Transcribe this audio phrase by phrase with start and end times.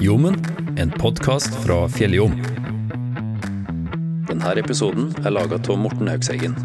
[0.00, 0.34] Jommen,
[0.78, 2.32] en podkast fra Fjelljom.
[4.28, 6.56] Denne episoden er laga av Morten Haugseggen.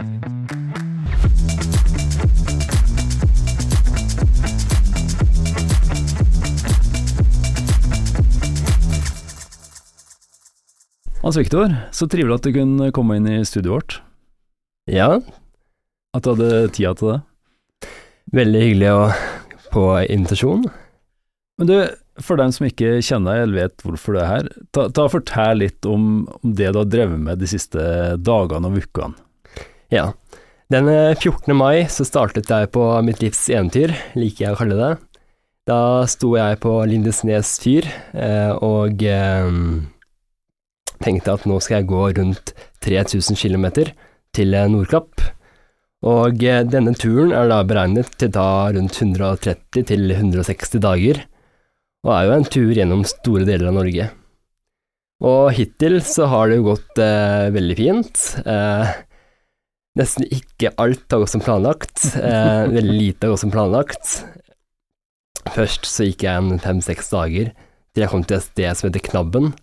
[11.22, 13.98] Hans Viktor, så trivelig at du kunne komme inn i studioet vårt.
[14.92, 15.20] Ja,
[16.16, 17.22] At du hadde tida til det.
[18.32, 19.02] veldig hyggelig å
[19.74, 20.62] få invitasjon.
[21.60, 21.76] Men du,
[22.24, 25.64] for dem som ikke kjenner deg eller vet hvorfor du er her, ta, ta fortell
[25.64, 27.82] litt om, om det du har drevet med de siste
[28.24, 29.16] dagene og ukene.
[29.94, 30.12] Ja.
[30.72, 31.52] Den eh, 14.
[31.54, 34.94] mai så startet jeg på mitt livs eventyr, liker jeg å kalle det.
[35.70, 35.80] Da
[36.10, 39.52] sto jeg på Lindesnes fyr eh, og eh,
[41.02, 42.54] tenkte at nå skal jeg gå rundt
[42.86, 43.68] 3000 km
[44.36, 45.24] til eh, Nordkapp.
[46.06, 51.24] Og eh, denne turen er da beregnet til da rundt 130 til 160 dager,
[52.06, 54.08] og er jo en tur gjennom store deler av Norge.
[55.26, 58.24] Og hittil så har det jo gått eh, veldig fint.
[58.46, 58.96] Eh,
[59.98, 62.04] nesten ikke alt har gått som planlagt.
[62.20, 64.18] Eh, veldig lite har gått som planlagt.
[65.56, 67.54] Først så gikk jeg en fem-seks dager
[67.96, 69.54] til jeg kom til et sted som heter Knabben.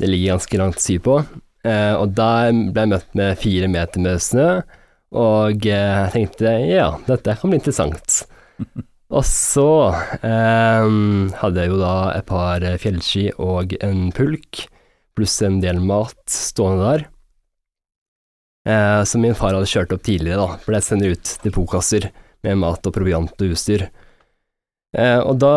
[0.00, 1.16] Det ligger ganske langt sydpå.
[1.64, 4.48] Eh, og der ble jeg møtt med fire meter med snø,
[5.20, 8.22] og eh, jeg tenkte ja, dette kan bli interessant.
[9.10, 9.70] Og så
[10.22, 10.90] eh,
[11.40, 14.66] hadde jeg jo da et par fjellski og en pulk,
[15.18, 17.08] pluss en del mat stående der.
[18.68, 22.10] Eh, som min far hadde kjørt opp tidligere, da, for jeg sender ut depotkasser
[22.46, 23.88] med mat og proviant og utstyr.
[24.96, 25.54] Eh, og da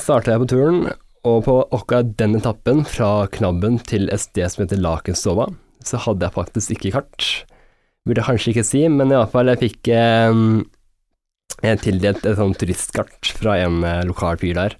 [0.00, 0.84] starta jeg på turen,
[1.22, 5.48] og på akkurat den etappen, fra Knabben til et sted som heter Lakenstova,
[5.86, 7.30] så hadde jeg faktisk ikke kart.
[8.04, 10.42] Burde kanskje ikke si, men iallfall jeg fikk eh,
[11.62, 14.78] jeg tildelt et sånt turistkart fra en eh, lokal fyr der.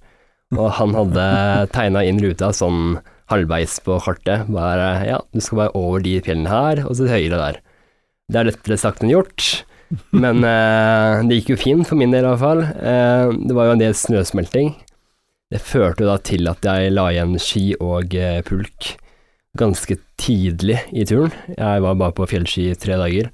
[0.53, 1.25] Og han hadde
[1.73, 2.97] tegna inn ruta sånn
[3.31, 4.49] halvveis på kartet.
[4.53, 7.61] Bare ja, du skal bare over de fjellene her, og så til høyre der.
[8.31, 9.63] Det er lettere sagt enn gjort,
[10.15, 12.63] men eh, det gikk jo fint for min del i hvert fall.
[12.63, 14.73] Eh, det var jo en del snøsmelting.
[15.53, 18.95] Det førte jo da til at jeg la igjen ski og eh, pulk
[19.59, 21.33] ganske tidlig i turen.
[21.53, 23.29] Jeg var bare på fjellski i tre dager,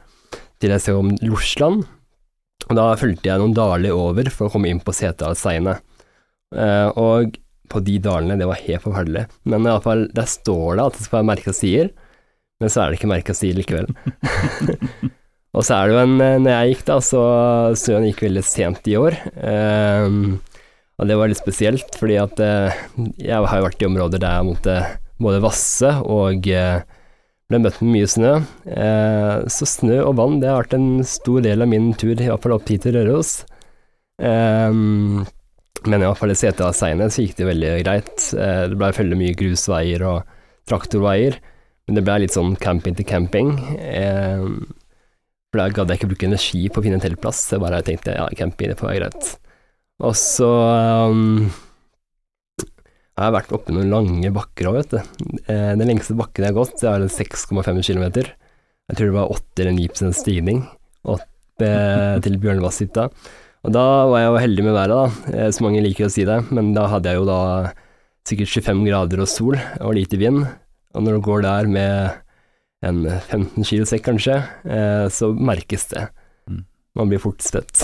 [0.60, 1.86] til jeg så om Losland.
[2.68, 5.80] Og da fulgte jeg noen daler over for å komme inn på Setesdalseinet.
[6.56, 7.38] Eh, og
[7.70, 9.26] på de dalene, det var helt forferdelig.
[9.50, 11.92] Men iallfall, der står det at det skal være merka stier,
[12.60, 13.90] men så er det ikke merka stier likevel.
[15.56, 17.24] og så er det jo en eh, Når jeg gikk, da, så
[17.80, 19.18] snøen gikk veldig sent i år.
[19.40, 20.20] Eh,
[21.00, 22.80] og det var litt spesielt, fordi at eh,
[23.24, 24.80] jeg har jo vært i områder der jeg måtte
[25.20, 26.82] både vasse og eh,
[27.50, 28.34] ble møtt med mye snø.
[28.70, 32.58] Eh, så snø og vann det har vært en stor del av min tur, iallfall
[32.60, 33.40] opp hit til Røros.
[34.22, 34.74] Eh,
[35.88, 38.28] men iallfall i seiene, så gikk det veldig greit.
[38.36, 40.36] Eh, det ble veldig mye grusveier og
[40.70, 41.40] traktorveier,
[41.88, 43.56] men det ble litt sånn camping til camping.
[43.80, 44.46] Eh,
[45.50, 48.14] for da gadd jeg ikke bruke energi på å finne en teltplass, så bare tenkte
[48.14, 49.32] ja, camping det får være greit.
[50.06, 50.50] Og så
[51.10, 51.50] um,
[53.20, 55.00] jeg har vært oppe noen lange bakker òg, vet du.
[55.52, 58.06] Eh, den lengste bakken jeg har gått, det er 6,5 km.
[58.24, 60.64] Jeg tror det var 8 eller 9 stigning
[61.04, 63.10] opp eh, til Bjørnevasshytta.
[63.68, 66.24] Og da var jeg jo heldig med været, da, eh, så mange liker å si
[66.28, 67.42] det, men da hadde jeg jo da
[68.30, 70.46] sikkert 25 grader og sol og lite vind.
[70.96, 72.20] Og når du går der med
[72.88, 74.40] en 15 kilo sekk, kanskje,
[75.12, 76.06] så merkes det.
[76.48, 76.62] Mm.
[76.96, 77.84] Man blir fort svett.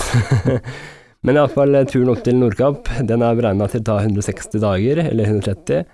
[1.24, 5.30] Men iallfall turen opp til Nordkapp, den er beregna til å ta 160 dager, eller
[5.30, 5.86] 130.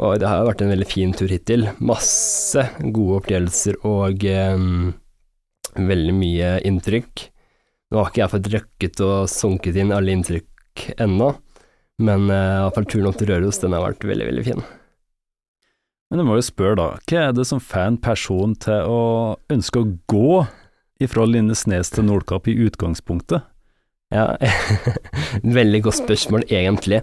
[0.00, 1.68] Og det har jo vært en veldig fin tur hittil.
[1.84, 4.64] Masse gode opplevelser og eh,
[5.76, 7.26] veldig mye inntrykk.
[7.90, 11.32] Nå har ikke jeg fått røkket og sunket inn alle inntrykk ennå,
[12.06, 14.64] men eh, iallfall turen opp til Røros, den har vært veldig, veldig fin.
[16.10, 19.02] Men du må jo spørre, da, hva er det som får en person til å
[19.52, 20.40] ønske å gå
[21.02, 23.44] ifra Lindesnes til Nordkapp i utgangspunktet?
[24.10, 24.34] Ja,
[25.58, 27.02] veldig godt spørsmål, egentlig.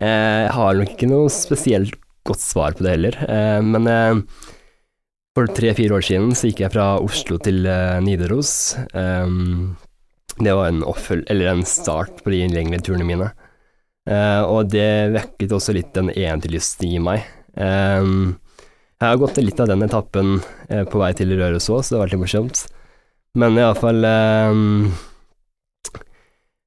[0.00, 1.96] Eh, Jeg har nok ikke noe spesielt
[2.26, 4.20] godt svar på det heller, eh, men eh,
[5.36, 7.60] for tre-fire år siden så gikk jeg fra Oslo til
[8.00, 8.54] Nidaros.
[10.36, 13.26] Det var en, oppføl eller en start på de lengre turene mine,
[14.48, 17.28] og det vekket også litt den eventyrlysten i meg.
[17.52, 20.38] Jeg har gått litt av den etappen
[20.88, 22.64] på vei til Røros òg, så det har vært litt morsomt.
[23.36, 24.08] Men iallfall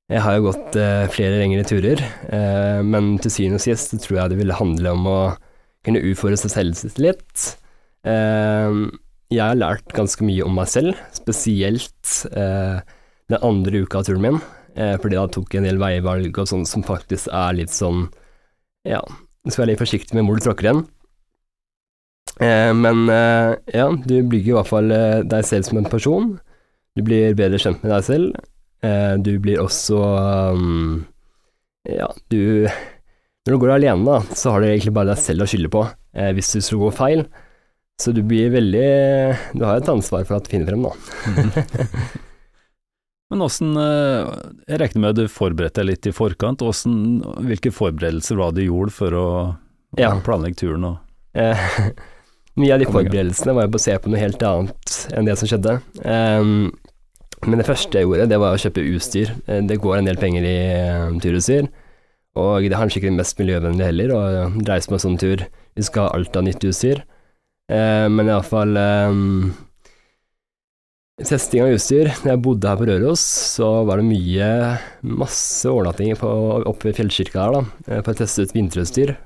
[0.09, 1.99] Jeg har jo gått eh, flere lengre turer,
[2.33, 5.19] eh, men til syvende og sist så tror jeg det ville handle om å
[5.85, 7.43] kunne utfordre seg selv litt.
[8.09, 8.79] Eh,
[9.29, 12.81] jeg har lært ganske mye om meg selv, spesielt eh,
[13.29, 14.41] den andre uka av turen min,
[14.73, 18.07] eh, fordi da tok jeg en del veivalg og sånn som faktisk er litt sånn
[18.89, 20.85] ja, du skal være litt forsiktig med hvor du tråkker igjen.
[22.41, 26.39] Eh, men ja, du bygger i hvert fall deg selv som en person.
[26.97, 28.47] Du blir bedre kjent med deg selv.
[28.85, 29.97] Eh, du blir også
[30.55, 31.05] um,
[31.89, 35.49] Ja, du Når du går alene, da, så har du egentlig bare deg selv å
[35.51, 35.81] skylde på
[36.15, 37.25] eh, hvis du skulle gå feil.
[37.99, 38.85] Så du blir veldig
[39.59, 40.93] Du har et ansvar for at du finner frem, da.
[43.29, 44.29] Men åssen eh,
[44.71, 46.63] Jeg regner med at du forberedte deg litt i forkant.
[46.65, 49.27] Hvordan, hvilke forberedelser var det du gjorde for å
[49.99, 50.13] Ja.
[50.25, 50.87] planlegge turen?
[50.93, 50.97] Og,
[51.37, 51.59] Eh,
[52.59, 55.75] mye av de forberedelsene var jo basert på noe helt annet enn det som skjedde.
[56.09, 56.71] Ehm,
[57.47, 59.31] men det første jeg gjorde, det var å kjøpe utstyr.
[59.47, 60.57] Eh, Det går en del penger i
[61.07, 61.69] um, turutstyr,
[62.39, 64.19] og det er kanskje ikke det mest miljøvennlige heller å
[64.67, 65.45] reise på en sånn tur.
[65.75, 67.03] Vi skal ha alt av nytt utstyr.
[67.69, 69.51] Eh, men iallfall um,
[71.19, 72.07] Testing av utstyr.
[72.23, 73.23] Når jeg bodde her på Røros,
[73.57, 74.45] så var det mye
[75.19, 76.21] masse overnattinger
[76.69, 79.17] oppe ved fjellkirka her, da, eh, for å teste ut vinterutstyr.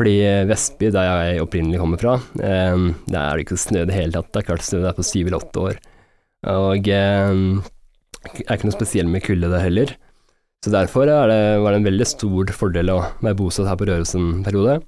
[0.00, 0.14] Fordi
[0.48, 4.12] Vestby, der jeg opprinnelig kommer fra, eh, der er det ikke snø i det hele
[4.16, 4.32] tatt.
[4.32, 5.80] Det er klart snø der på syv eller åtte år.
[6.48, 7.42] Og eh,
[8.20, 9.92] det er ikke noe spesiell med kulde der heller.
[10.60, 13.88] Så derfor er det, var det en veldig stor fordel å være bosatt her på
[13.88, 14.80] Røros en periode.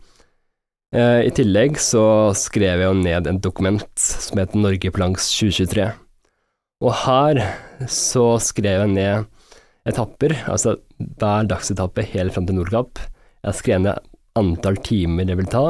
[0.92, 2.04] Eh, I tillegg så
[2.36, 5.88] skrev jeg jo ned en dokument som het Norge på 2023.
[6.82, 7.40] Og her
[7.88, 9.28] så skrev jeg ned
[9.88, 13.00] etapper, altså hver dagsetappe helt fram til Nordkapp.
[13.46, 15.64] Jeg skrev ned antall timer det vil ta,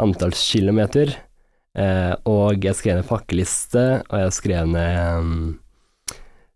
[0.00, 1.12] antall kilometer,
[1.78, 5.42] eh, og jeg skrev ned pakkeliste, og jeg skrev ned mm,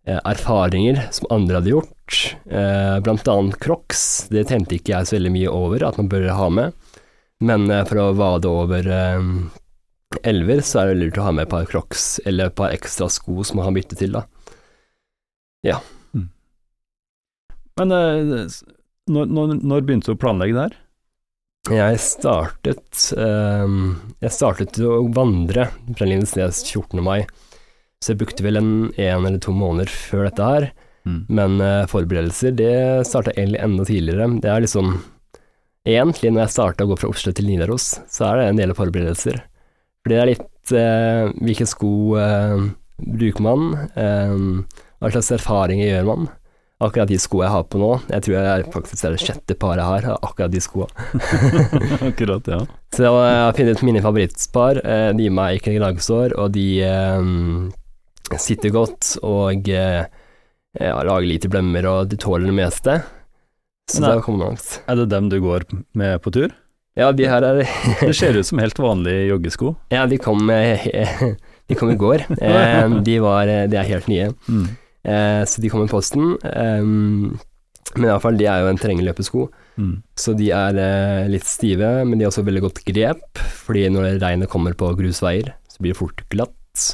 [0.08, 4.04] eh, erfaringer som andre hadde gjort, eh, blant annet Crocs.
[4.34, 6.96] Det tenkte ikke jeg så veldig mye over at man bør ha med,
[7.44, 9.32] men eh, for å vade over eh,
[10.22, 13.10] elver, så er det lurt å ha med et par Crocs, eller et par ekstra
[13.12, 14.26] sko som man har byttet til, da.
[17.80, 18.46] men eh,
[19.10, 20.76] når, når, når begynte du å planlegge det her?
[21.72, 27.00] Jeg startet ehm, Jeg startet å vandre fra Lindesnes 14.
[27.00, 27.24] mai,
[28.04, 30.68] så jeg brukte vel en en eller to måneder før dette her.
[31.08, 31.18] Mm.
[31.28, 34.28] Men eh, forberedelser, det starta egentlig enda tidligere.
[34.44, 34.96] Det er liksom
[35.84, 38.70] Egentlig, når jeg starta å gå fra Oslo til Nidaros, så er det en del
[38.72, 39.42] forberedelser.
[40.00, 42.62] For det er litt eh, Hvilke sko eh,
[43.04, 43.66] bruker man?
[43.92, 44.38] Eh,
[44.96, 46.30] hva slags erfaringer gjør man?
[46.82, 49.78] Akkurat de skoene jeg har på nå, jeg tror jeg faktisk er det sjette paret
[49.78, 50.90] jeg har, akkurat de skoene.
[52.10, 52.58] Akkurat, ja.
[52.92, 54.80] Så jeg har funnet mine favorittspar.
[54.84, 60.04] eh, De gir meg ikke gnagsår, og de eh, sitter godt og eh,
[60.82, 62.98] lager lite blemmer, og de tåler det meste.
[63.90, 64.10] Så Nei.
[64.10, 64.68] det kommer kommet langt.
[64.90, 66.52] Er det dem du går med på tur?
[66.98, 67.62] Ja, de her er
[68.00, 69.74] Det ser ut som helt vanlige joggesko.
[69.94, 70.46] Ja, de kom,
[71.68, 72.26] de kom i går.
[73.06, 74.30] De, var, de er helt nye.
[74.50, 74.68] Mm.
[75.04, 76.36] Eh, Så de kom i posten.
[76.44, 76.82] Eh,
[77.94, 79.42] Men iallfall, de er jo en terrengløpesko.
[79.78, 79.92] Mm.
[80.18, 84.16] Så de er eh, litt stive, men de har også veldig godt grep, fordi når
[84.22, 86.86] regnet kommer på grusveier, så blir det fort glatt,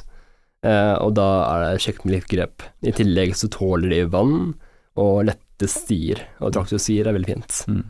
[0.67, 2.67] eh, og da er det kjekt med litt grep.
[2.85, 4.35] I tillegg så tåler de vann
[5.01, 7.63] og lette stier, og traktorstier er veldig fint.
[7.71, 7.83] Mm.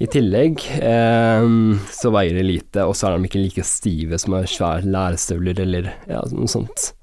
[0.00, 1.44] I tillegg eh,
[1.92, 5.60] så veier de lite, og så er de ikke like stive som er svære lærstøvler
[5.66, 6.94] eller ja, noe sånt.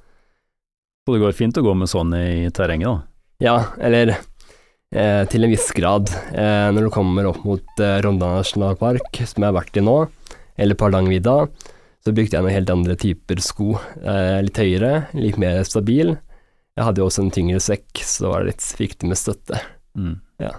[1.07, 2.97] Så det går fint å gå med sånn i terrenget, da.
[3.39, 6.09] Ja, eller eh, til en viss grad.
[6.35, 9.93] Eh, når du kommer opp mot eh, Rondane nasjonalpark, som jeg har vært i nå,
[10.59, 11.35] eller på Hardangervidda,
[12.03, 13.77] så brukte jeg noen helt andre typer sko.
[14.03, 16.11] Eh, litt høyere, litt mer stabil.
[16.75, 19.61] Jeg hadde jo også en tyngre sekk, så det var litt viktig med støtte.
[19.95, 20.17] Mm.
[20.43, 20.51] Ja.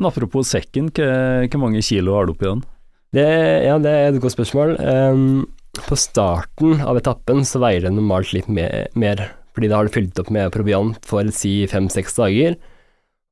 [0.00, 2.64] Men apropos sekken, hvor mange kilo har du oppi den?
[3.12, 3.28] Det,
[3.68, 4.78] ja, det er et godt spørsmål.
[4.80, 5.44] Um,
[5.84, 9.26] på starten av etappen så veier det normalt litt mer, mer
[9.58, 12.54] fordi da har du fylt opp med proviant for si fem-seks dager.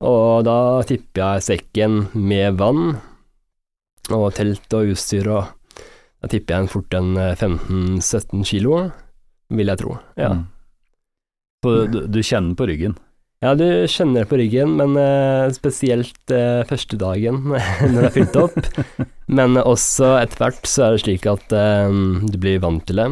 [0.02, 2.96] Og da tipper jeg sekken med vann
[4.10, 5.52] og telt og utstyr og
[6.24, 8.78] Da tipper jeg en fort en eh, 15-17 kilo,
[9.52, 9.98] vil jeg tro.
[10.18, 10.30] Ja.
[10.32, 10.46] Mm.
[11.62, 12.96] Så du, du kjenner på ryggen?
[13.44, 18.14] Ja, du kjenner det på ryggen, men eh, spesielt eh, første dagen når det er
[18.16, 18.58] fylt opp.
[19.38, 23.10] men også etter hvert så er det slik at eh, du blir vant til det.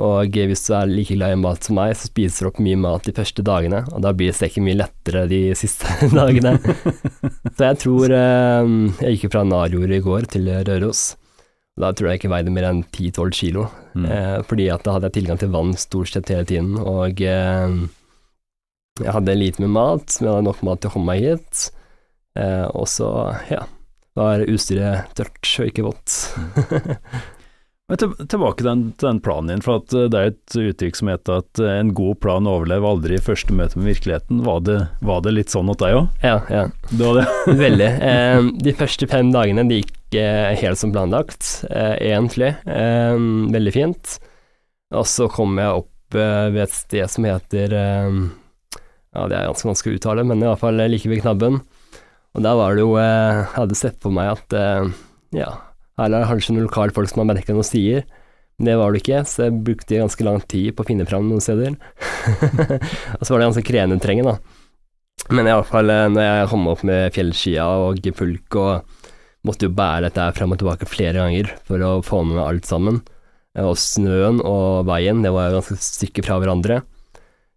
[0.00, 2.78] Og hvis du er like glad i mat som meg, så spiser du opp mye
[2.80, 5.84] mat de første dagene, og da blir steken mye lettere de siste
[6.16, 6.54] dagene.
[7.56, 8.70] så jeg tror eh,
[9.04, 11.02] Jeg gikk fra Narjordet i går til Røros.
[11.80, 14.06] Da tror jeg ikke veide mer enn 10-12 kilo, Mm.
[14.08, 17.74] eh, fordi at da hadde jeg tilgang til vann stort sett hele tiden, og eh,
[19.02, 21.66] jeg hadde lite med mat, men jeg hadde nok mat til å komme meg hit.
[22.40, 23.10] Eh, og så,
[23.52, 23.66] ja,
[24.16, 26.16] var utstyret tørt og ikke vått.
[27.90, 30.54] Men til, tilbake til den, til den planen din, for at eh, det er et
[30.62, 34.42] uttrykk som heter at eh, en god plan overlever aldri i første møte med virkeligheten.
[34.46, 36.20] Var det, var det litt sånn hos deg òg?
[36.22, 36.62] Ja, ja.
[36.92, 37.24] Det det.
[37.62, 37.88] Veldig.
[38.08, 42.52] Eh, de første fem dagene de gikk eh, helt som planlagt, eh, egentlig.
[42.70, 43.16] Eh,
[43.56, 44.14] veldig fint.
[44.94, 48.16] Og så kom jeg opp ved et sted som heter eh,
[49.12, 51.60] Ja, det er ganske vanskelig å uttale, men i hvert fall like ved knabben.
[52.32, 54.56] Og der var det jo Jeg hadde sett på meg at
[55.36, 55.50] ja,
[56.00, 58.06] her er kanskje noen lokalfolk som har merka noen stier.
[58.62, 61.42] Det var det ikke, så jeg brukte ganske lang tid på å finne fram noen
[61.42, 61.76] steder.
[63.18, 64.36] og så var det ganske krevende terreng, da.
[65.32, 69.02] Men iallfall når jeg kom opp med fjellskia og pulk og
[69.46, 73.02] måtte jo bære dette fram og tilbake flere ganger for å få med alt sammen.
[73.62, 76.80] Og snøen og veien, det var jo ganske stykke fra hverandre.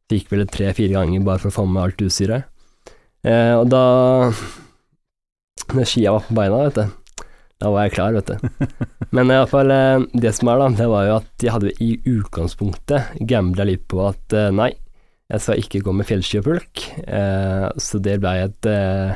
[0.05, 2.49] Det gikk vel tre-fire ganger bare for å få med alt utstyret.
[3.25, 4.31] Eh, og da
[5.73, 7.04] Når skia var på beina, vet du,
[7.63, 8.65] da var jeg klar, vet du.
[9.15, 13.21] Men iallfall, eh, det som er, da, det var jo at jeg hadde i utgangspunktet
[13.29, 14.73] gambla litt på at eh, nei,
[15.31, 19.15] jeg skal ikke gå med fjellski og pulk, eh, så det blei et eh,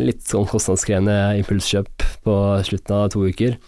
[0.00, 2.36] litt sånn kostnadskrevende impulskjøp på
[2.68, 3.58] slutten av to uker.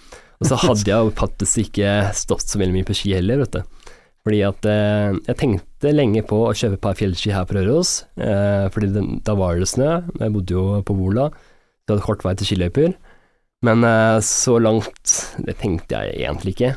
[0.43, 3.59] Og så hadde jeg jo faktisk ikke stått så veldig mye på ski heller, vet
[3.59, 3.93] du.
[4.23, 8.05] Fordi at eh, jeg tenkte lenge på å kjøpe et par fjellski her på Røros,
[8.23, 9.97] eh, fordi den, da var det snø.
[10.21, 12.95] Jeg bodde jo på Vola, så jeg hadde kort vei til skiløyper.
[13.63, 15.13] Men eh, så langt,
[15.47, 16.73] det tenkte jeg egentlig ikke.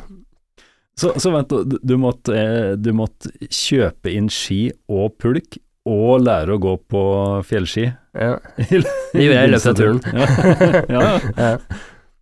[0.95, 6.23] Så, så vent, du, du, måtte, eh, du måtte kjøpe inn ski og pulk, og
[6.25, 7.01] lære å gå på
[7.45, 7.89] fjellski?
[8.17, 8.37] Ja.
[8.57, 9.99] Det gjorde jeg i løpet av turen.
[10.15, 10.29] ja,
[10.95, 11.03] ja.
[11.37, 11.51] ja.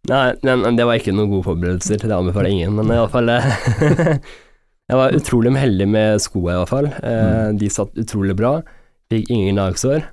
[0.10, 3.30] Nei, men det var ikke noen gode forberedelser, det anbefaler ingen, men iallfall
[4.92, 6.90] Jeg var utrolig heldig med skoa, i hvert fall.
[7.00, 7.22] Eh,
[7.54, 7.60] Mm.
[7.62, 8.58] De satt utrolig bra.
[9.12, 10.04] Fikk ingen gnagsår.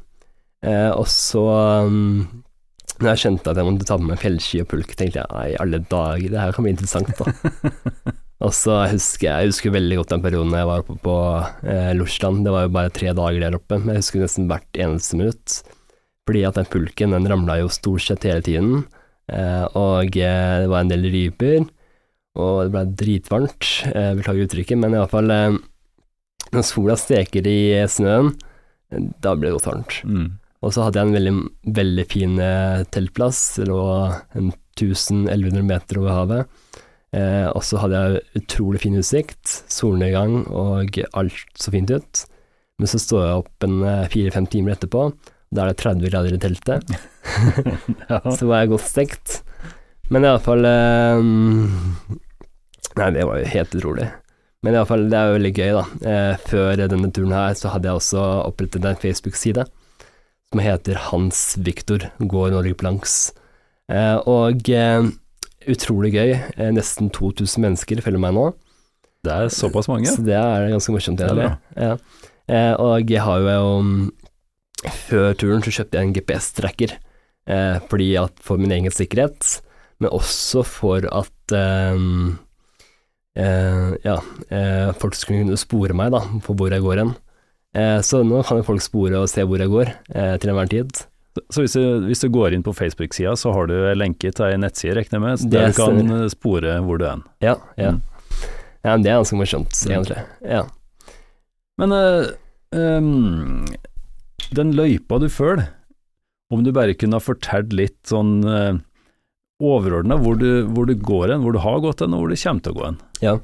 [0.63, 1.43] Eh, og så,
[1.89, 2.45] um,
[3.01, 5.47] når jeg skjønte at jeg måtte ta med meg fjellski og pulk, tenkte jeg nei,
[5.53, 7.75] i alle dager, det her kan bli interessant, da.
[8.47, 11.17] og så husker jeg, jeg husker veldig godt den perioden jeg var oppe på
[11.73, 12.45] eh, Losland.
[12.47, 15.59] Det var jo bare tre dager der oppe, men jeg husker nesten hvert eneste minutt.
[16.29, 18.87] Fordi at den pulken, den ramla jo stort sett hele tiden.
[19.33, 21.69] Eh, og eh, det var en del ryper
[22.39, 25.59] og det ble dritvarmt, eh, beklager uttrykket, men iallfall eh,
[26.51, 28.33] Når sola steker i snøen,
[28.91, 29.99] eh, da blir det godt varmt.
[30.05, 30.29] Mm.
[30.61, 31.35] Og så hadde jeg en veldig,
[31.79, 33.81] veldig fin eh, teltplass, det lå
[34.37, 36.75] 1100 meter over havet.
[37.17, 42.25] Eh, og så hadde jeg utrolig fin utsikt, solnedgang og alt så fint ut.
[42.81, 45.09] Men så står jeg opp en eh, fire-fem timer etterpå,
[45.51, 46.93] da er det 30 grader i teltet.
[48.39, 49.41] Så var jeg godt stekt.
[50.11, 51.25] Men iallfall eh,
[53.01, 54.07] Nei, det var jo helt utrolig.
[54.63, 55.85] Men iallfall, det er jo veldig gøy, da.
[56.13, 59.67] Eh, før denne turen her, så hadde jeg også opprettet en Facebook-side
[60.51, 63.31] som heter Hans Viktor går Norge på langs.
[63.91, 65.07] Eh, og eh,
[65.71, 66.33] utrolig gøy.
[66.57, 68.49] Eh, nesten 2000 mennesker følger meg nå.
[69.23, 70.11] Det er såpass mange.
[70.11, 71.53] Så det er ganske morsomt, egentlig.
[71.77, 71.95] Ja.
[72.81, 73.91] Og jeg har jo um,
[75.07, 76.95] Før turen så kjøpte jeg en GPS-tracker,
[77.93, 79.61] fordi at for min egen sikkerhet,
[80.01, 81.55] men også for at
[81.93, 82.39] um,
[83.37, 84.17] eh, ja,
[84.97, 87.13] folk skulle kunne spore meg da, på hvor jeg går hen.
[87.77, 90.71] Eh, så nå kan jo folk spore og se hvor jeg går, eh, til enhver
[90.73, 90.91] tid.
[91.55, 94.45] Så hvis du, hvis du går inn på Facebook-sida, så har du en lenke til
[94.49, 97.21] ei nettside, regner jeg med, der du kan spore hvor du er.
[97.41, 97.93] Ja, ja.
[97.95, 98.01] Mm.
[98.85, 99.93] ja det er ganske morsomt, Mm.
[99.95, 100.25] egentlig.
[100.43, 100.65] Ja.
[101.79, 102.33] Men eh,
[102.75, 103.67] ehm,
[104.53, 105.69] den løypa du følger,
[106.51, 108.75] om du bare kunne ha fortalt litt sånn uh,
[109.63, 112.35] overordna hvor, du- hvor du går hen, hvor du har gått hen, og hvor du
[112.43, 112.99] kommer til å gå hen.
[113.23, 113.37] Ja.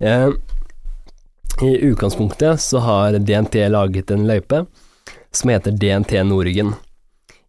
[0.00, 0.32] Eh,
[1.60, 4.64] I utgangspunktet så har DNT laget en løype
[5.32, 6.72] som heter DNT Norgen.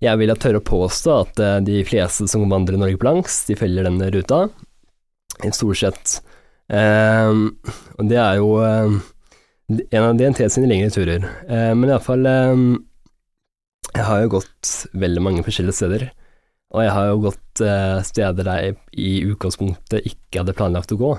[0.04, 3.38] Jeg vil da tørre å påstå at eh, de fleste som vandrer Norge på langs,
[3.48, 4.42] de følger denne ruta,
[5.44, 6.16] i stort sett.
[6.68, 7.32] Eh,
[7.96, 8.98] og det er jo eh,
[9.72, 11.30] en av DNT sine lengre turer.
[11.48, 12.66] Eh, men iallfall eh,
[13.94, 14.74] Jeg har jo gått
[15.06, 16.10] veldig mange forskjellige steder.
[16.74, 21.00] Og jeg har jo gått eh, steder der jeg i utgangspunktet ikke hadde planlagt å
[21.00, 21.14] gå.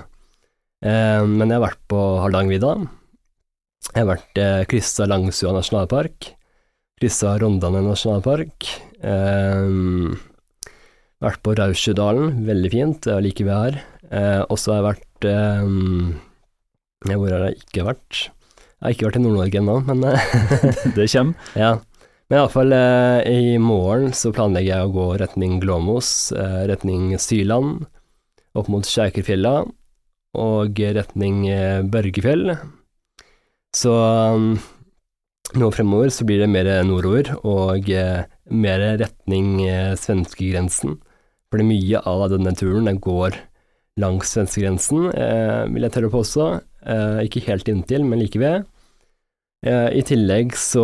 [0.83, 2.73] Eh, men jeg har vært på Hardangervidda.
[3.91, 6.31] Jeg har vært eh, kryssa Langsua nasjonalpark.
[6.99, 8.69] Kryssa Rondane nasjonalpark.
[9.05, 9.69] Eh,
[11.23, 13.81] vært på Rausjødalen, veldig fint, det er like ved her.
[14.11, 18.21] Eh, og så har jeg vært eh, Hvor har jeg ikke vært?
[18.75, 20.25] Jeg har ikke vært i Nord-Norge ennå, men eh,
[20.97, 21.51] Det kommer.
[21.63, 21.73] ja.
[22.25, 27.85] Men iallfall eh, i morgen så planlegger jeg å gå retning Glåmos, eh, retning Syland,
[28.57, 29.59] opp mot Kjerkerfjella
[30.35, 32.55] og retning eh, Børgefjell.
[33.75, 34.55] Så um,
[35.55, 40.97] nå fremover så blir det mer nordover og eh, mer retning eh, svenskegrensen.
[41.51, 43.37] Fordi mye av denne turen den går
[44.01, 46.47] langs svenskegrensen, eh, vil jeg tørre å påstå.
[46.85, 48.65] Eh, ikke helt inntil, men like ved.
[49.65, 50.83] Eh, I tillegg så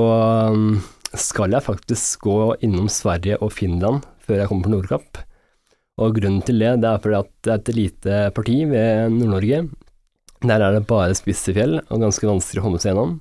[0.53, 0.79] um,
[1.12, 5.22] skal jeg faktisk gå innom Sverige og Finland før jeg kommer på Nordkapp.
[6.00, 9.65] Og grunnen til det, det er fordi at det er et lite parti ved Nord-Norge.
[10.41, 13.19] Der er det bare spisse fjell og ganske vanskelig å komme seg gjennom.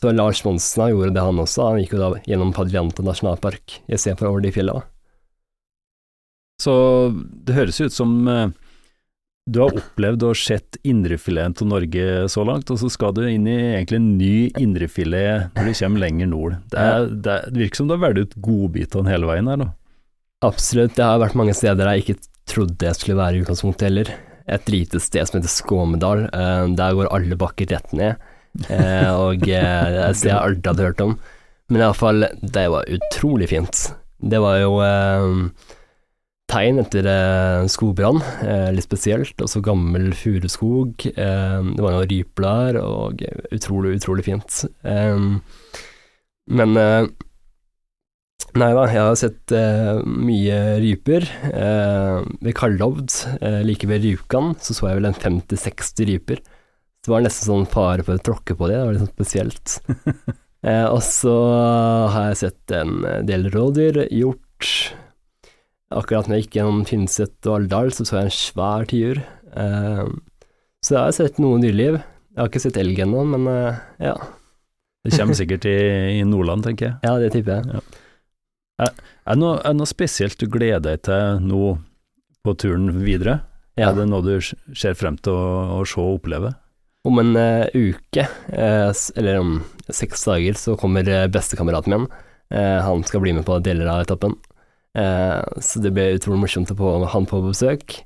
[0.00, 4.30] Så Lars Monsen gjorde det han også, han gikk jo da gjennom Padrianta nasjonalpark istedenfor
[4.30, 4.80] over de fjella.
[6.62, 6.74] Så
[7.44, 8.52] det høres ut som eh,
[9.44, 13.46] du har opplevd og sett indrefileten til Norge så langt, og så skal du inn
[13.50, 16.58] i egentlig en ny indrefilet når du kommer lenger nord.
[16.72, 19.68] Det, er, det, er, virker som du har valgt ut godbitene hele veien her nå.
[20.44, 22.18] Absolutt, det har vært mange steder jeg ikke
[22.50, 24.10] trodde jeg skulle være i utgangspunktet heller.
[24.54, 28.20] Et lite sted som heter Skåmedal, eh, der går alle bakker rett ned,
[28.68, 31.16] Og og er et sted jeg aldri hadde hørt om.
[31.72, 33.86] Men iallfall, det var utrolig fint.
[34.20, 34.76] Det var jo
[36.50, 39.36] tegn etter eh, skogbrann, eh, litt spesielt.
[39.40, 41.06] Og så gammel furuskog.
[41.10, 43.24] Eh, det var noen ryper og
[43.54, 44.64] utrolig, utrolig fint.
[46.44, 46.76] men
[48.54, 51.24] Nei da, jeg har sett eh, mye ryper.
[51.48, 53.10] Eh, ved Kallovd,
[53.40, 56.42] eh, like ved Rjukan, så så jeg vel en 50-60 ryper.
[57.02, 59.74] Det var nesten sånn fare for å tråkke på det, det var litt sånn spesielt.
[60.94, 61.34] og så
[62.14, 64.70] har jeg sett en del rådyr, hjort.
[65.94, 69.20] Akkurat når jeg gikk gjennom Tynset og Alvdal, så så jeg en svær tiur.
[69.52, 71.98] så jeg har sett noe dyreliv.
[71.98, 73.50] Jeg har ikke sett elg ennå, men
[73.98, 74.14] ja.
[75.04, 75.76] Det kommer sikkert i,
[76.22, 76.96] i Nordland, tenker jeg.
[77.04, 77.76] Ja, det tipper jeg.
[77.82, 78.03] Ja.
[78.82, 78.90] Er
[79.36, 81.76] det noe, noe, spesielt du gleder deg til nå
[82.44, 83.40] på turen videre?
[83.78, 83.90] Ja.
[83.90, 86.52] Er det noe du ser frem til å, å se og oppleve?
[87.04, 89.54] Om en uh, uke, uh, eller om
[89.92, 92.08] seks dager, så kommer uh, bestekameraten min.
[92.54, 94.36] Uh, han skal bli med på deler av etappen.
[94.94, 97.96] så det blir utrolig morsomt å få han på besøk.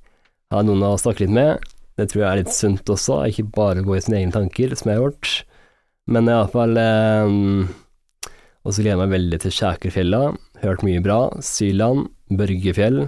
[0.54, 1.66] Ha noen å snakke litt med.
[2.00, 4.88] Det tror jeg er litt sunt også, ikke bare gå i sine egne tanker, som
[4.88, 5.32] jeg har gjort.
[6.08, 7.68] Men iallfall uh,
[8.64, 10.22] Og så gleder jeg meg veldig til Skjækerfjella.
[10.62, 11.18] Hørt mye bra.
[11.44, 13.06] Syland, Børgefjell,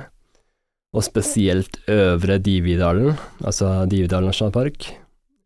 [0.91, 3.15] og spesielt Øvre Dividalen,
[3.45, 4.91] altså Dividalen nasjonalpark.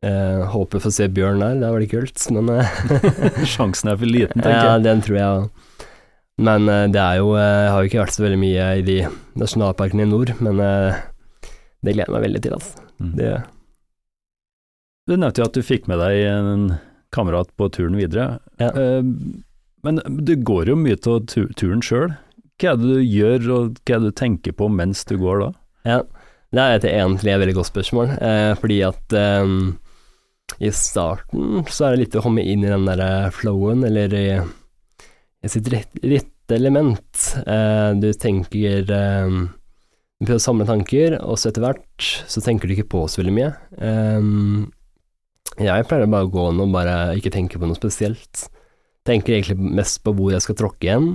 [0.04, 2.74] Eh, håper å få se bjørn der, det er veldig kult, men eh,
[3.54, 4.66] Sjansen er for liten, tenker jeg.
[4.68, 5.46] Ja, den tror jeg
[6.44, 8.84] Men eh, det er jo eh, Jeg har jo ikke vært så veldig mye i
[8.84, 8.98] de
[9.40, 11.00] nasjonalparkene i nord, men eh,
[11.84, 12.84] det gleder jeg meg veldig til, altså.
[13.00, 13.14] Mm.
[13.16, 13.30] Det
[15.08, 16.68] Du nevnte jo at du fikk med deg en
[17.14, 18.38] kamerat på turen videre.
[18.60, 18.72] Ja.
[18.74, 19.04] Uh,
[19.84, 22.14] men du går jo mye av turen sjøl.
[22.60, 25.42] Hva er det du gjør, og hva er det du tenker på mens du går
[25.42, 25.48] da?
[25.84, 26.02] Ja,
[26.54, 29.54] det er egentlig et veldig godt spørsmål, eh, fordi at eh,
[30.62, 34.14] i starten så er det litt å komme inn i den der eh, flowen, eller
[34.14, 34.28] i,
[35.44, 37.26] i sitt rette element.
[37.42, 39.36] Eh, du tenker eh,
[40.14, 43.20] Du prøver å samle tanker, og så etter hvert så tenker du ikke på så
[43.20, 43.52] veldig mye.
[43.82, 44.32] Eh,
[45.64, 48.46] jeg pleier bare å gå nå og bare ikke tenke på noe spesielt.
[49.04, 51.08] Tenker egentlig mest på hvor jeg skal tråkke igjen,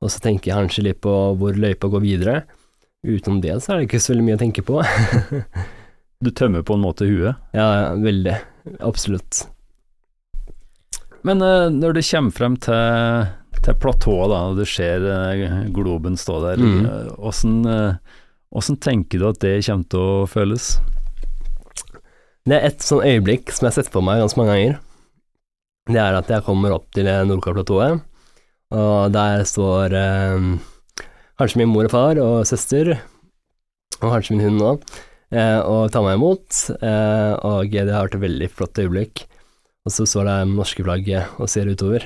[0.00, 2.36] og så tenker jeg kanskje litt på hvor løypa går videre.
[3.04, 4.80] Utenom det så er det ikke så veldig mye å tenke på.
[6.24, 7.36] du tømmer på en måte huet?
[7.56, 8.38] Ja, veldig.
[8.84, 9.44] Absolutt.
[11.28, 13.28] Men uh, når det kommer frem til,
[13.60, 17.16] til platået, da, og du ser uh, globen stå der, mm.
[17.20, 20.74] åssen uh, tenker du at det kommer til å føles?
[22.48, 24.78] Det er et sånn øyeblikk som jeg har sett på meg ganske mange ganger
[25.90, 28.00] det er at jeg kommer opp til Nordkapp-platået,
[28.70, 30.44] og der står eh,
[31.40, 32.92] kanskje min mor og far og søster,
[34.00, 34.72] og kanskje min hund nå,
[35.34, 39.24] eh, og tar meg imot, eh, og det har vært et veldig flott øyeblikk.
[39.88, 42.04] Og så står det norske flagget og ser utover.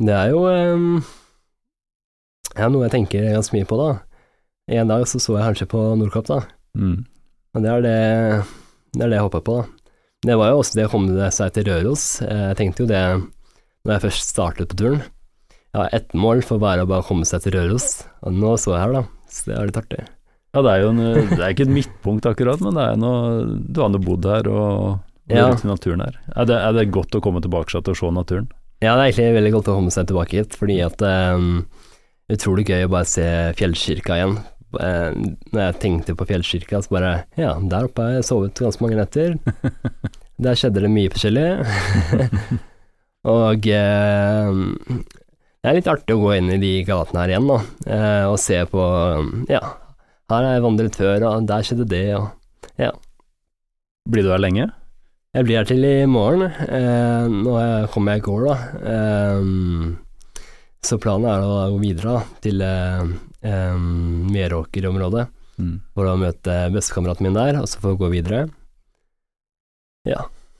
[0.00, 1.10] Det er jo eh,
[2.56, 3.90] ja, noe jeg tenker ganske mye på, da.
[4.72, 6.40] En dag så så jeg kanskje på Nordkapp, da.
[6.78, 6.98] Mm.
[7.52, 7.96] Og det er det,
[8.96, 9.81] det er det jeg håper på, da.
[10.22, 12.06] Det var jo også det å komme seg til Røros.
[12.22, 13.02] Jeg tenkte jo det
[13.82, 15.02] når jeg først startet på turen.
[15.72, 18.76] Jeg har ett mål for bare å bare komme seg til Røros, og nå så
[18.76, 19.02] jeg her, da.
[19.32, 20.02] Så det er litt artig.
[20.52, 23.46] Ja, det er jo en, det er ikke et midtpunkt akkurat, men det er noe,
[23.72, 25.46] du har nå bodd her og ja.
[25.48, 26.18] i naturen her.
[26.36, 28.50] Er det, er det, godt å komme tilbake til å se naturen?
[28.82, 31.64] Ja, det er egentlig veldig godt å komme seg tilbake hit, fordi at um,
[32.32, 34.36] utrolig gøy å bare se fjellkirka igjen.
[34.80, 35.12] Eh,
[35.52, 39.00] når jeg tenkte på fjellkirka, så bare Ja, der oppe har jeg sovet ganske mange
[39.00, 39.36] netter.
[40.42, 41.44] Der skjedde det mye forskjellig.
[43.34, 44.62] og eh,
[45.62, 48.40] det er litt artig å gå inn i de gatene her igjen, da, eh, og
[48.42, 48.82] se på
[49.46, 49.60] Ja,
[50.32, 52.90] her har jeg vandret før, og der skjedde det, og ja.
[54.10, 54.66] Blir du her lenge?
[55.36, 56.48] Jeg blir her til i morgen.
[56.50, 57.54] Eh, nå
[57.92, 58.56] kommer jeg i går, da.
[58.96, 60.42] Eh,
[60.82, 62.66] så planen er å gå videre da, til
[63.42, 63.78] eh,
[64.32, 65.28] Meråker-området.
[65.60, 65.80] Mm.
[65.94, 68.46] for å møte bestekameraten min der, og så får vi gå videre.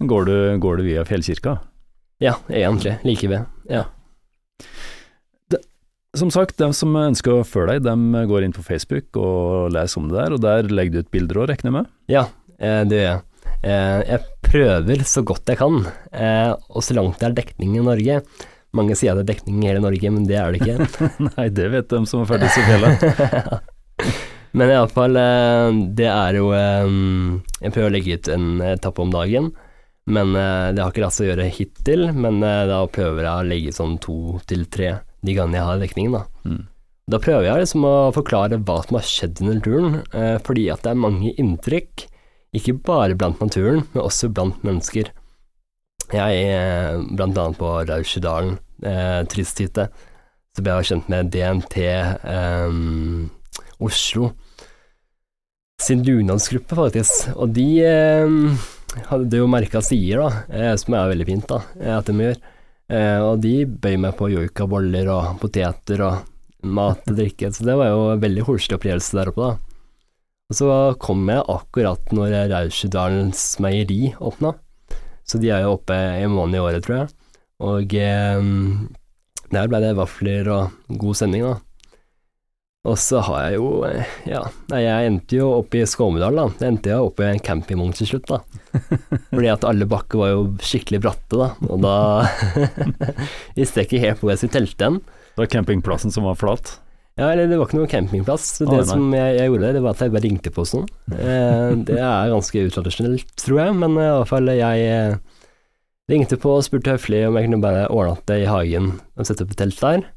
[0.02, 1.56] Går, du, går du via fjellkirka?
[2.22, 2.98] Ja, egentlig.
[3.06, 3.48] Like ved.
[3.70, 3.86] Ja.
[6.18, 10.02] Som sagt, de som ønsker å følge deg, de går inn på Facebook og leser
[10.02, 11.92] om det der, og der legger du ut bilder òg, regner jeg med?
[12.12, 12.26] Ja,
[12.60, 13.22] eh, det gjør jeg.
[13.62, 15.78] Eh, jeg prøver så godt jeg kan,
[16.12, 18.20] eh, og så langt det er dekning i Norge.
[18.76, 21.08] Mange sier at det er dekning i hele Norge, men det er det ikke.
[21.28, 23.04] Nei, det vet de som har ferdig i fjellet.
[24.56, 26.88] men iallfall, eh, det er jo eh,
[27.61, 29.50] Jeg prøver å legge ut en etappe om dagen,
[30.08, 32.08] men eh, det har ikke latt seg gjøre hittil.
[32.16, 36.16] Men da prøver jeg å legge sånn to til tre de gangene jeg har dekningen,
[36.16, 36.24] da.
[36.48, 36.62] Mm.
[37.12, 39.96] Da prøver jeg liksom å forklare hva som har skjedd under turen,
[40.46, 42.06] fordi at det er mange inntrykk,
[42.56, 45.11] ikke bare blant naturen, men også blant mennesker.
[46.12, 49.88] Jeg, er blant annet på Rausjedalen, eh, turisthytte.
[50.53, 52.75] så ble jeg kjent med DNT eh,
[53.81, 54.33] Oslo
[55.83, 58.66] sin dugnadsgruppe, faktisk, og de eh,
[59.11, 62.40] hadde jo merka sider, da, eh, som er veldig fint, da, eh, at de gjør.
[62.92, 66.29] Eh, og de bøy meg på joikaboller og poteter og
[66.62, 69.68] mat og drikke, så det var jo en veldig koselig opplevelse der oppe, da.
[70.53, 70.68] Og så
[71.01, 74.53] kom jeg akkurat når Rausjedalens meieri åpna,
[75.32, 77.12] så de er jo oppe en måned i året, tror jeg.
[77.64, 78.48] Og eh,
[79.52, 81.58] der ble det vafler og god sending, da.
[82.82, 83.66] Og så har jeg jo,
[84.26, 84.40] ja,
[84.74, 86.46] jeg endte jo oppe i Skåmedal, da.
[86.58, 88.40] Jeg endte jo oppe i en campingvogn til slutt, da.
[89.30, 91.52] Fordi at alle bakker var jo skikkelig bratte, da.
[91.70, 91.94] Og da
[93.58, 94.98] visste jeg ikke helt hvor jeg skulle telte den.
[95.32, 96.74] Det var campingplassen som var flat.
[97.20, 98.46] Ja, eller det var ikke noen campingplass.
[98.62, 100.87] Det ah, som jeg, jeg gjorde, det var at jeg bare ringte på sånn.
[101.12, 105.42] Eh, det er ganske utradisjonelt, tror jeg, men eh, i hvert fall jeg eh,
[106.12, 109.53] ringte på og spurte høflig om jeg kunne bare overnatte i hagen og sette opp
[109.53, 110.09] et telt der.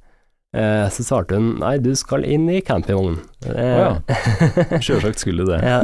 [0.55, 3.19] Eh, så svarte hun nei, du skal inn i campingvognen.
[3.43, 3.91] Å Eh, ja.
[4.85, 5.61] Sjølsagt skulle du det.
[5.61, 5.83] ja.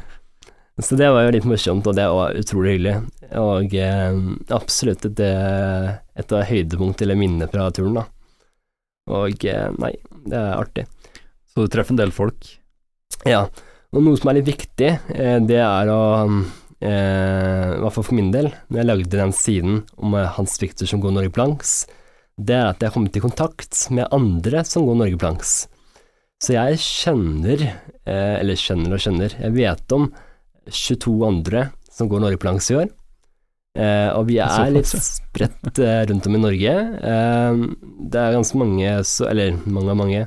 [0.82, 2.94] Så det var jo litt morsomt, og det var utrolig hyggelig.
[3.38, 3.74] Og
[4.56, 8.02] absolutt et, et av høydepunkt eller minner fra turen, da.
[9.10, 9.44] Og
[9.80, 10.86] nei, det er artig.
[11.52, 12.46] Så du treffer en del folk.
[13.28, 13.46] Ja,
[13.94, 18.16] og noe som er litt viktig, eh, det er å eh, I hvert fall for
[18.16, 21.84] min del, når jeg lagde den siden om eh, Hans Victor som går Norge Blanks,
[22.34, 25.54] det er at jeg har kommet i kontakt med andre som går Norge Blanks.
[26.42, 27.62] Så jeg kjenner,
[28.04, 30.08] eller kjenner og kjenner, jeg vet om
[30.66, 32.90] 22 andre som går Norge Blanks i år.
[33.74, 36.74] Eh, og vi er Såpass, litt spredt eh, rundt om i Norge.
[37.02, 37.64] Uh,
[38.06, 40.20] det er ganske mange, så, eller mange og mange,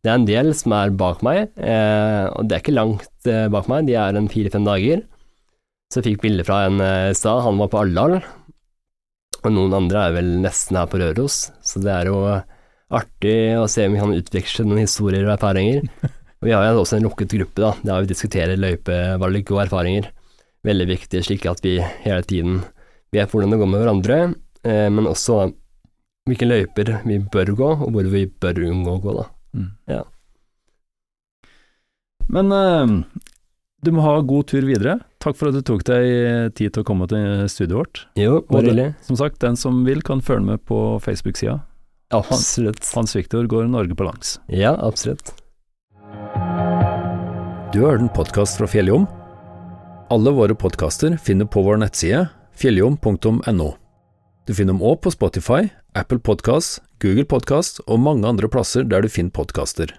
[0.00, 3.88] det er en del som er bak meg, og det er ikke langt bak meg,
[3.88, 5.00] de er en fire-fem dager.
[5.90, 8.14] Så jeg fikk bilde fra en i stad, han var på Alldal,
[9.40, 12.20] og noen andre er vel nesten her på Røros, så det er jo
[12.94, 15.82] artig å se om vi kan utveksle noen historier og erfaringer.
[16.36, 20.10] Og vi har jo også en lukket gruppe, da, der vi diskuterer løypevalg og erfaringer.
[20.68, 22.58] Veldig viktig, slik at vi hele tiden
[23.16, 24.18] vet hvordan det går med hverandre,
[24.66, 25.46] eh, men også
[26.26, 29.26] hvilke løyper vi bør gå, og hvor vi bør unngå å gå, da.
[29.56, 29.70] Mm.
[29.92, 30.02] Ja.
[32.32, 32.96] Men eh,
[33.86, 34.98] du må ha god tur videre.
[35.22, 38.02] Takk for at du tok deg tid til å komme til studioet vårt.
[38.18, 38.92] Jo, bare.
[39.06, 41.60] Som sagt, den som vil kan følge med på Facebook-sida.
[42.14, 42.86] Absolutt.
[42.94, 44.36] Hans Viktor går Norge på langs.
[44.46, 45.32] Ja, absolutt.
[47.74, 49.08] Du har hørt en podkast fra Fjelljom.
[50.14, 53.68] Alle våre podkaster finner på vår nettside fjelljom.no.
[54.46, 59.04] Du finner dem òg på Spotify, Apple Podkast, Google Podkast og mange andre plasser der
[59.04, 59.92] du finner podkaster.